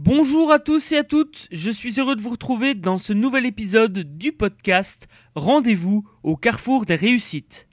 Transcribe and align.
Bonjour 0.00 0.52
à 0.52 0.60
tous 0.60 0.92
et 0.92 0.98
à 0.98 1.02
toutes, 1.02 1.48
je 1.50 1.72
suis 1.72 1.98
heureux 1.98 2.14
de 2.14 2.22
vous 2.22 2.30
retrouver 2.30 2.76
dans 2.76 2.98
ce 2.98 3.12
nouvel 3.12 3.44
épisode 3.44 4.16
du 4.16 4.30
podcast 4.30 5.08
Rendez-vous 5.34 6.08
au 6.22 6.36
carrefour 6.36 6.86
des 6.86 6.94
réussites. 6.94 7.66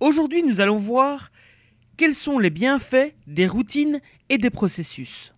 Aujourd'hui 0.00 0.42
nous 0.42 0.60
allons 0.60 0.78
voir 0.78 1.30
quels 1.96 2.16
sont 2.16 2.40
les 2.40 2.50
bienfaits 2.50 3.14
des 3.28 3.46
routines 3.46 4.00
et 4.30 4.36
des 4.36 4.50
processus. 4.50 5.32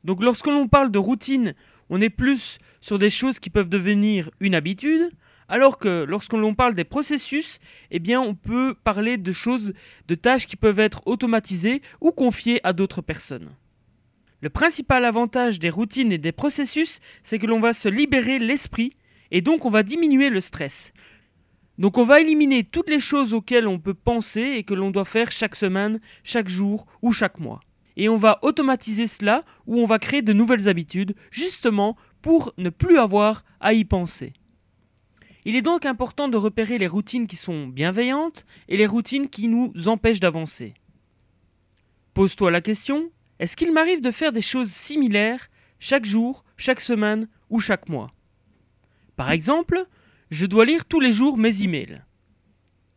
Donc 0.04 0.22
lorsque 0.22 0.48
l'on 0.48 0.68
parle 0.68 0.90
de 0.90 0.98
routine 0.98 1.54
on 1.90 2.00
est 2.00 2.10
plus 2.10 2.58
sur 2.80 2.98
des 2.98 3.10
choses 3.10 3.38
qui 3.38 3.50
peuvent 3.50 3.68
devenir 3.68 4.30
une 4.40 4.54
habitude, 4.54 5.10
alors 5.48 5.78
que 5.78 6.04
lorsque 6.04 6.32
l'on 6.32 6.54
parle 6.54 6.74
des 6.74 6.84
processus, 6.84 7.58
eh 7.90 7.98
bien 7.98 8.20
on 8.20 8.34
peut 8.34 8.74
parler 8.84 9.16
de 9.16 9.32
choses, 9.32 9.72
de 10.08 10.14
tâches 10.14 10.46
qui 10.46 10.56
peuvent 10.56 10.78
être 10.78 11.02
automatisées 11.06 11.82
ou 12.00 12.12
confiées 12.12 12.60
à 12.64 12.72
d'autres 12.72 13.02
personnes. 13.02 13.54
Le 14.40 14.50
principal 14.50 15.04
avantage 15.04 15.58
des 15.58 15.70
routines 15.70 16.12
et 16.12 16.18
des 16.18 16.32
processus, 16.32 17.00
c'est 17.22 17.38
que 17.38 17.46
l'on 17.46 17.60
va 17.60 17.72
se 17.72 17.88
libérer 17.88 18.38
l'esprit 18.38 18.92
et 19.30 19.40
donc 19.40 19.64
on 19.64 19.70
va 19.70 19.82
diminuer 19.82 20.30
le 20.30 20.40
stress. 20.40 20.92
Donc 21.78 21.98
on 21.98 22.04
va 22.04 22.20
éliminer 22.20 22.62
toutes 22.62 22.90
les 22.90 23.00
choses 23.00 23.34
auxquelles 23.34 23.66
on 23.66 23.78
peut 23.78 23.94
penser 23.94 24.42
et 24.42 24.62
que 24.62 24.74
l'on 24.74 24.90
doit 24.90 25.04
faire 25.04 25.30
chaque 25.30 25.56
semaine, 25.56 25.98
chaque 26.22 26.48
jour 26.48 26.86
ou 27.02 27.12
chaque 27.12 27.40
mois 27.40 27.60
et 27.96 28.08
on 28.08 28.16
va 28.16 28.38
automatiser 28.42 29.06
cela 29.06 29.44
ou 29.66 29.80
on 29.80 29.86
va 29.86 29.98
créer 29.98 30.22
de 30.22 30.32
nouvelles 30.32 30.68
habitudes 30.68 31.14
justement 31.30 31.96
pour 32.22 32.52
ne 32.58 32.70
plus 32.70 32.98
avoir 32.98 33.44
à 33.60 33.72
y 33.72 33.84
penser. 33.84 34.32
Il 35.44 35.56
est 35.56 35.62
donc 35.62 35.84
important 35.84 36.28
de 36.28 36.36
repérer 36.36 36.78
les 36.78 36.86
routines 36.86 37.26
qui 37.26 37.36
sont 37.36 37.66
bienveillantes 37.66 38.46
et 38.68 38.76
les 38.76 38.86
routines 38.86 39.28
qui 39.28 39.48
nous 39.48 39.72
empêchent 39.86 40.20
d'avancer. 40.20 40.74
Pose-toi 42.14 42.50
la 42.50 42.60
question, 42.60 43.10
est-ce 43.38 43.56
qu'il 43.56 43.72
m'arrive 43.72 44.00
de 44.00 44.10
faire 44.10 44.32
des 44.32 44.40
choses 44.40 44.70
similaires 44.70 45.48
chaque 45.78 46.06
jour, 46.06 46.44
chaque 46.56 46.80
semaine 46.80 47.28
ou 47.50 47.60
chaque 47.60 47.88
mois? 47.88 48.12
Par 49.16 49.30
exemple, 49.30 49.84
je 50.30 50.46
dois 50.46 50.64
lire 50.64 50.86
tous 50.86 51.00
les 51.00 51.12
jours 51.12 51.36
mes 51.36 51.62
emails. 51.62 52.02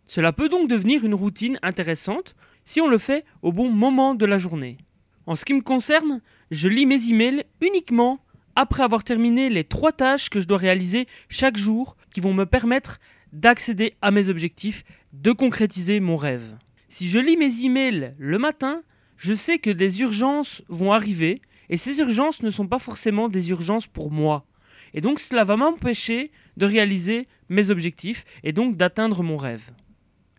Cela 0.05 0.31
peut 0.31 0.47
donc 0.47 0.69
devenir 0.69 1.03
une 1.03 1.13
routine 1.13 1.59
intéressante 1.61 2.35
si 2.63 2.79
on 2.79 2.87
le 2.87 2.97
fait 2.97 3.25
au 3.41 3.51
bon 3.51 3.69
moment 3.69 4.15
de 4.15 4.25
la 4.25 4.37
journée. 4.37 4.77
En 5.27 5.35
ce 5.35 5.43
qui 5.43 5.53
me 5.53 5.61
concerne, 5.61 6.21
je 6.51 6.69
lis 6.69 6.85
mes 6.85 7.09
emails 7.09 7.43
uniquement 7.61 8.19
après 8.55 8.81
avoir 8.81 9.03
terminé 9.03 9.49
les 9.49 9.65
trois 9.65 9.91
tâches 9.91 10.29
que 10.29 10.39
je 10.39 10.47
dois 10.47 10.57
réaliser 10.57 11.05
chaque 11.27 11.57
jour 11.57 11.97
qui 12.13 12.21
vont 12.21 12.33
me 12.33 12.45
permettre 12.45 12.99
d'accéder 13.33 13.93
à 14.01 14.09
mes 14.09 14.29
objectifs, 14.29 14.85
de 15.11 15.33
concrétiser 15.33 15.99
mon 15.99 16.15
rêve. 16.15 16.57
Si 16.87 17.09
je 17.09 17.19
lis 17.19 17.35
mes 17.35 17.65
emails 17.65 18.13
le 18.17 18.39
matin, 18.39 18.81
je 19.17 19.33
sais 19.33 19.59
que 19.59 19.69
des 19.69 20.01
urgences 20.01 20.63
vont 20.69 20.93
arriver 20.93 21.41
et 21.69 21.75
ces 21.75 21.99
urgences 21.99 22.41
ne 22.41 22.49
sont 22.49 22.67
pas 22.67 22.79
forcément 22.79 23.27
des 23.27 23.49
urgences 23.49 23.87
pour 23.87 24.11
moi. 24.11 24.45
Et 24.93 25.01
donc 25.01 25.19
cela 25.19 25.43
va 25.43 25.57
m'empêcher 25.57 26.31
de 26.55 26.65
réaliser 26.65 27.25
mes 27.49 27.69
objectifs 27.69 28.23
et 28.43 28.53
donc 28.53 28.77
d'atteindre 28.77 29.23
mon 29.23 29.35
rêve. 29.35 29.71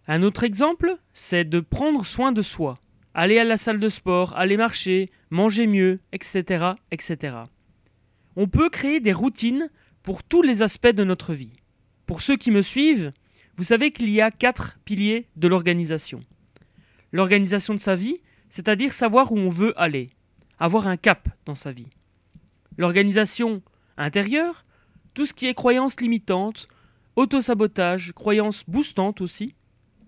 Un 0.07 0.23
autre 0.23 0.45
exemple, 0.45 0.97
c'est 1.13 1.45
de 1.45 1.61
prendre 1.61 2.07
soin 2.07 2.33
de 2.33 2.41
soi 2.41 2.79
aller 3.19 3.41
à 3.41 3.45
la 3.45 3.57
salle 3.57 3.81
de 3.81 3.89
sport, 3.89 4.33
aller 4.37 4.57
marcher, 4.57 5.09
manger 5.31 5.67
mieux, 5.67 5.99
etc., 6.13 6.67
etc. 6.93 7.39
On 8.37 8.47
peut 8.47 8.71
créer 8.71 9.01
des 9.01 9.13
routines 9.13 9.71
pour 10.05 10.23
tous 10.23 10.41
les 10.41 10.63
aspects 10.63 10.87
de 10.87 11.03
notre 11.03 11.35
vie. 11.35 11.53
Pour 12.07 12.21
ceux 12.21 12.37
qui 12.37 12.53
me 12.53 12.63
suivent, 12.63 13.11
vous 13.57 13.65
savez 13.65 13.91
qu'il 13.91 14.09
y 14.09 14.21
a 14.21 14.31
quatre 14.31 14.79
piliers 14.85 15.27
de 15.35 15.49
l'organisation. 15.49 16.21
L'organisation 17.11 17.75
de 17.75 17.81
sa 17.81 17.97
vie, 17.97 18.21
c'est-à-dire 18.51 18.93
savoir 18.93 19.33
où 19.33 19.37
on 19.37 19.49
veut 19.49 19.75
aller, 19.77 20.07
avoir 20.61 20.87
un 20.87 20.97
cap 20.97 21.29
dans 21.45 21.57
sa 21.57 21.73
vie. 21.73 21.89
L'organisation 22.77 23.63
intérieure, 23.97 24.65
tout 25.15 25.27
ce 25.27 25.35
qui 25.35 25.47
est 25.47 25.55
croyance 25.55 26.01
limitante, 26.01 26.69
autosabotage, 27.17 28.13
croyance 28.13 28.63
boostante 28.69 29.21
aussi. 29.21 29.57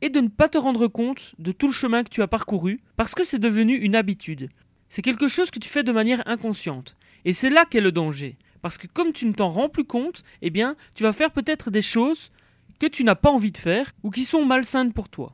et 0.00 0.08
de 0.08 0.20
ne 0.20 0.28
pas 0.28 0.48
te 0.48 0.58
rendre 0.58 0.88
compte 0.88 1.34
de 1.38 1.52
tout 1.52 1.66
le 1.66 1.72
chemin 1.72 2.04
que 2.04 2.10
tu 2.10 2.22
as 2.22 2.28
parcouru 2.28 2.80
parce 2.96 3.14
que 3.14 3.24
c'est 3.24 3.38
devenu 3.38 3.76
une 3.76 3.94
habitude. 3.94 4.50
C'est 4.88 5.02
quelque 5.02 5.28
chose 5.28 5.50
que 5.50 5.58
tu 5.58 5.68
fais 5.68 5.82
de 5.82 5.92
manière 5.92 6.22
inconsciente. 6.26 6.96
Et 7.24 7.32
c'est 7.32 7.50
là 7.50 7.64
qu'est 7.64 7.80
le 7.80 7.92
danger. 7.92 8.36
Parce 8.60 8.78
que 8.78 8.86
comme 8.86 9.12
tu 9.12 9.26
ne 9.26 9.32
t'en 9.32 9.48
rends 9.48 9.68
plus 9.68 9.84
compte, 9.84 10.22
eh 10.42 10.50
bien, 10.50 10.76
tu 10.94 11.02
vas 11.02 11.12
faire 11.12 11.30
peut-être 11.30 11.70
des 11.70 11.82
choses 11.82 12.30
que 12.78 12.86
tu 12.86 13.04
n'as 13.04 13.14
pas 13.14 13.30
envie 13.30 13.52
de 13.52 13.58
faire 13.58 13.92
ou 14.02 14.10
qui 14.10 14.24
sont 14.24 14.44
malsaines 14.44 14.92
pour 14.92 15.08
toi. 15.08 15.32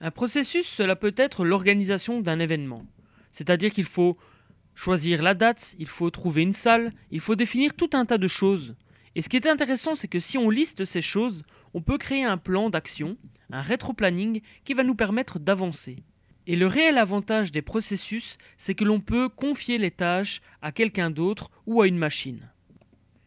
Un 0.00 0.10
processus, 0.10 0.66
cela 0.66 0.96
peut 0.96 1.14
être 1.16 1.44
l'organisation 1.44 2.20
d'un 2.20 2.38
événement. 2.38 2.84
C'est-à-dire 3.32 3.72
qu'il 3.72 3.84
faut 3.84 4.16
choisir 4.74 5.22
la 5.22 5.34
date, 5.34 5.74
il 5.78 5.86
faut 5.86 6.10
trouver 6.10 6.42
une 6.42 6.52
salle, 6.52 6.92
il 7.10 7.20
faut 7.20 7.34
définir 7.34 7.74
tout 7.74 7.90
un 7.94 8.04
tas 8.04 8.18
de 8.18 8.28
choses. 8.28 8.74
Et 9.16 9.22
ce 9.22 9.30
qui 9.30 9.38
est 9.38 9.46
intéressant, 9.46 9.94
c'est 9.94 10.08
que 10.08 10.20
si 10.20 10.36
on 10.36 10.50
liste 10.50 10.84
ces 10.84 11.00
choses, 11.00 11.44
on 11.72 11.80
peut 11.80 11.96
créer 11.96 12.22
un 12.22 12.36
plan 12.36 12.68
d'action, 12.68 13.16
un 13.50 13.62
rétro-planning 13.62 14.42
qui 14.66 14.74
va 14.74 14.84
nous 14.84 14.94
permettre 14.94 15.38
d'avancer. 15.38 16.04
Et 16.46 16.54
le 16.54 16.66
réel 16.66 16.98
avantage 16.98 17.50
des 17.50 17.62
processus, 17.62 18.36
c'est 18.58 18.74
que 18.74 18.84
l'on 18.84 19.00
peut 19.00 19.30
confier 19.30 19.78
les 19.78 19.90
tâches 19.90 20.42
à 20.60 20.70
quelqu'un 20.70 21.08
d'autre 21.08 21.50
ou 21.64 21.80
à 21.80 21.88
une 21.88 21.96
machine. 21.96 22.50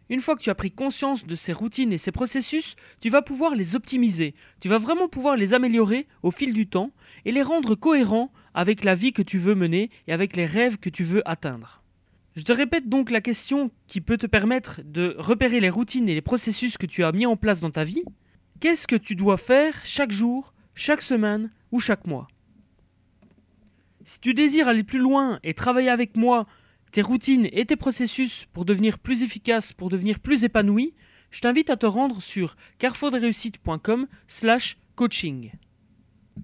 Une 0.09 0.19
fois 0.19 0.35
que 0.35 0.43
tu 0.43 0.51
as 0.51 0.55
pris 0.55 0.69
conscience 0.69 1.25
de 1.25 1.33
ces 1.33 1.53
routines 1.53 1.91
et 1.91 1.97
ces 1.97 2.11
processus, 2.11 2.75
tu 3.01 3.09
vas 3.09 3.23
pouvoir 3.23 3.55
les 3.55 3.75
optimiser, 3.75 4.35
tu 4.59 4.69
vas 4.69 4.77
vraiment 4.77 5.07
pouvoir 5.07 5.37
les 5.37 5.55
améliorer 5.55 6.05
au 6.21 6.29
fil 6.29 6.53
du 6.53 6.67
temps 6.67 6.91
et 7.25 7.31
les 7.31 7.41
rendre 7.41 7.73
cohérents 7.73 8.31
avec 8.53 8.83
la 8.83 8.93
vie 8.93 9.11
que 9.11 9.23
tu 9.23 9.39
veux 9.39 9.55
mener 9.55 9.89
et 10.07 10.13
avec 10.13 10.35
les 10.35 10.45
rêves 10.45 10.77
que 10.77 10.91
tu 10.91 11.03
veux 11.03 11.27
atteindre. 11.27 11.81
Je 12.39 12.45
te 12.45 12.53
répète 12.53 12.87
donc 12.87 13.11
la 13.11 13.19
question 13.19 13.69
qui 13.87 13.99
peut 13.99 14.17
te 14.17 14.25
permettre 14.25 14.79
de 14.85 15.13
repérer 15.17 15.59
les 15.59 15.69
routines 15.69 16.07
et 16.07 16.13
les 16.13 16.21
processus 16.21 16.77
que 16.77 16.85
tu 16.85 17.03
as 17.03 17.11
mis 17.11 17.25
en 17.25 17.35
place 17.35 17.59
dans 17.59 17.69
ta 17.69 17.83
vie. 17.83 18.05
Qu'est-ce 18.61 18.87
que 18.87 18.95
tu 18.95 19.15
dois 19.17 19.35
faire 19.35 19.73
chaque 19.83 20.13
jour, 20.13 20.53
chaque 20.73 21.01
semaine 21.01 21.51
ou 21.73 21.81
chaque 21.81 22.07
mois? 22.07 22.29
Si 24.05 24.21
tu 24.21 24.33
désires 24.33 24.69
aller 24.69 24.85
plus 24.85 24.99
loin 24.99 25.41
et 25.43 25.53
travailler 25.53 25.89
avec 25.89 26.15
moi 26.15 26.47
tes 26.93 27.01
routines 27.01 27.49
et 27.51 27.65
tes 27.65 27.75
processus 27.75 28.45
pour 28.53 28.63
devenir 28.63 28.99
plus 28.99 29.21
efficace, 29.23 29.73
pour 29.73 29.89
devenir 29.89 30.21
plus 30.21 30.45
épanoui, 30.45 30.93
je 31.31 31.41
t'invite 31.41 31.69
à 31.69 31.75
te 31.75 31.87
rendre 31.87 32.21
sur 32.21 32.55
carrefourdesreussites.com 32.77 34.07
slash 34.27 34.77
coaching. 34.95 35.51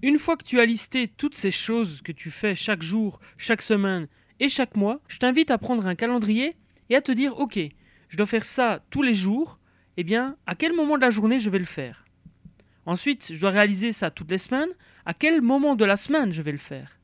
Une 0.02 0.18
fois 0.18 0.36
que 0.36 0.44
tu 0.44 0.60
as 0.60 0.66
listé 0.66 1.08
toutes 1.08 1.36
ces 1.36 1.50
choses 1.50 2.02
que 2.02 2.12
tu 2.12 2.30
fais 2.30 2.54
chaque 2.54 2.82
jour, 2.82 3.18
chaque 3.38 3.62
semaine 3.62 4.08
et 4.40 4.48
chaque 4.48 4.76
mois, 4.76 5.00
je 5.08 5.18
t'invite 5.18 5.50
à 5.50 5.58
prendre 5.58 5.86
un 5.86 5.94
calendrier 5.94 6.56
et 6.90 6.96
à 6.96 7.00
te 7.00 7.12
dire 7.12 7.38
ok, 7.38 7.58
je 8.08 8.16
dois 8.16 8.26
faire 8.26 8.44
ça 8.44 8.80
tous 8.90 9.02
les 9.02 9.14
jours, 9.14 9.58
eh 9.96 10.04
bien, 10.04 10.36
à 10.46 10.54
quel 10.54 10.72
moment 10.72 10.96
de 10.96 11.02
la 11.02 11.10
journée 11.10 11.38
je 11.38 11.50
vais 11.50 11.58
le 11.58 11.64
faire? 11.64 12.04
Ensuite, 12.84 13.32
je 13.32 13.40
dois 13.40 13.50
réaliser 13.50 13.92
ça 13.92 14.10
toutes 14.10 14.30
les 14.30 14.38
semaines, 14.38 14.68
à 15.04 15.14
quel 15.14 15.42
moment 15.42 15.74
de 15.74 15.84
la 15.84 15.96
semaine 15.96 16.32
je 16.32 16.42
vais 16.42 16.52
le 16.52 16.58
faire? 16.58 16.98